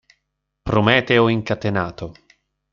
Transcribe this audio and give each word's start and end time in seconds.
Prometeo 0.65 1.27
incatenato 1.29 2.05